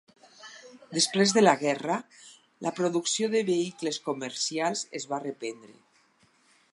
[0.93, 1.97] Després de la guerra,
[2.67, 5.79] la producció de vehicles comercials es va reprendre.